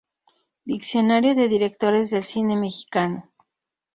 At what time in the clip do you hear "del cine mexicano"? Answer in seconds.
2.09-3.29